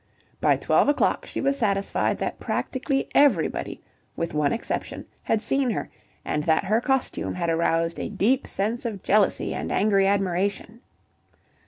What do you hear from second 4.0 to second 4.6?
with one